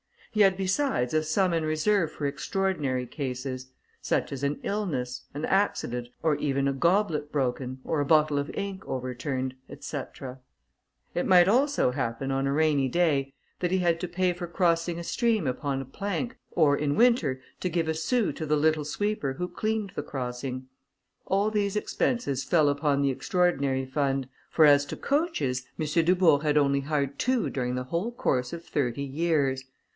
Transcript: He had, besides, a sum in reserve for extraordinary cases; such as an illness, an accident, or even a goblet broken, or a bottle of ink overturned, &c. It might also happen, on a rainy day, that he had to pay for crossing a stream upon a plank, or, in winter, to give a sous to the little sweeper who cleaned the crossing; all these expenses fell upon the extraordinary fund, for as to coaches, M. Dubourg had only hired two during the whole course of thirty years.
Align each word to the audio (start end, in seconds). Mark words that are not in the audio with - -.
He 0.31 0.41
had, 0.41 0.55
besides, 0.55 1.13
a 1.13 1.21
sum 1.23 1.53
in 1.53 1.63
reserve 1.63 2.11
for 2.13 2.25
extraordinary 2.25 3.05
cases; 3.05 3.69
such 4.01 4.31
as 4.31 4.43
an 4.43 4.59
illness, 4.63 5.25
an 5.33 5.43
accident, 5.43 6.07
or 6.23 6.37
even 6.37 6.67
a 6.67 6.73
goblet 6.73 7.31
broken, 7.31 7.79
or 7.83 7.99
a 7.99 8.05
bottle 8.05 8.39
of 8.39 8.49
ink 8.55 8.83
overturned, 8.87 9.53
&c. 9.79 10.01
It 11.13 11.27
might 11.27 11.47
also 11.49 11.91
happen, 11.91 12.31
on 12.31 12.47
a 12.47 12.53
rainy 12.53 12.87
day, 12.87 13.33
that 13.59 13.71
he 13.71 13.79
had 13.79 13.99
to 13.99 14.07
pay 14.07 14.31
for 14.33 14.47
crossing 14.47 14.97
a 14.97 15.03
stream 15.03 15.45
upon 15.45 15.81
a 15.81 15.85
plank, 15.85 16.37
or, 16.51 16.75
in 16.75 16.95
winter, 16.95 17.41
to 17.59 17.69
give 17.69 17.89
a 17.89 17.93
sous 17.93 18.33
to 18.35 18.45
the 18.45 18.57
little 18.57 18.85
sweeper 18.85 19.33
who 19.33 19.47
cleaned 19.49 19.91
the 19.95 20.01
crossing; 20.01 20.67
all 21.27 21.51
these 21.51 21.75
expenses 21.75 22.43
fell 22.43 22.69
upon 22.69 23.01
the 23.01 23.11
extraordinary 23.11 23.85
fund, 23.85 24.29
for 24.49 24.65
as 24.65 24.85
to 24.85 24.95
coaches, 24.95 25.67
M. 25.77 25.85
Dubourg 26.05 26.41
had 26.41 26.57
only 26.57 26.79
hired 26.79 27.19
two 27.19 27.49
during 27.49 27.75
the 27.75 27.83
whole 27.83 28.11
course 28.13 28.51
of 28.53 28.63
thirty 28.65 29.03
years. 29.03 29.65